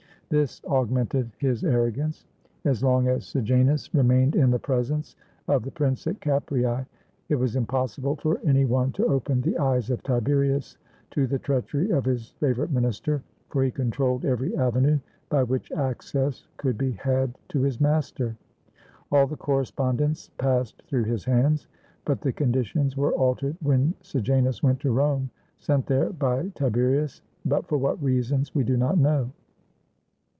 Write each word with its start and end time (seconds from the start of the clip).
This 0.29 0.61
augmented 0.65 1.29
his 1.39 1.65
arrogance. 1.65 2.25
As 2.63 2.81
long 2.81 3.09
as 3.09 3.25
Sejanus 3.25 3.87
419 3.87 3.91
i 3.91 3.97
ROME 3.97 4.07
remained 4.07 4.35
in 4.37 4.49
the 4.49 4.59
presence 4.63 5.17
of 5.49 5.63
the 5.63 5.71
Prince 5.71 6.07
at 6.07 6.21
Capreae, 6.21 6.85
it 7.27 7.35
was 7.35 7.57
impossible 7.57 8.15
for 8.15 8.39
any 8.45 8.63
one 8.63 8.93
to 8.93 9.05
open 9.07 9.41
the 9.41 9.57
eyes 9.57 9.89
of 9.89 10.01
Tiberius 10.03 10.77
to 11.09 11.27
the 11.27 11.37
treachery 11.37 11.89
of 11.91 12.05
his 12.05 12.29
favorite 12.39 12.71
minister, 12.71 13.21
for 13.49 13.61
he 13.61 13.71
controlled 13.71 14.23
every 14.23 14.55
avenue 14.55 14.99
by 15.27 15.43
which 15.43 15.69
access 15.73 16.47
could 16.55 16.77
be 16.77 16.93
had 16.93 17.37
to 17.49 17.59
his 17.63 17.81
master. 17.81 18.37
All 19.11 19.27
the 19.27 19.35
correspondence 19.35 20.29
passed 20.37 20.81
through 20.87 21.03
his 21.03 21.25
hands. 21.25 21.67
But 22.05 22.21
the 22.21 22.31
conditions 22.31 22.95
were 22.95 23.11
altered 23.11 23.57
when 23.61 23.95
Sejanus 24.01 24.63
went 24.63 24.79
to 24.79 24.91
Rome, 24.93 25.29
sent 25.59 25.87
there 25.87 26.09
by 26.09 26.47
Tiberius, 26.55 27.21
but 27.45 27.67
for 27.67 27.77
what 27.77 28.01
reasons 28.01 28.55
we 28.55 28.63
do 28.63 28.77
not 28.77 28.97
know. 28.97 29.29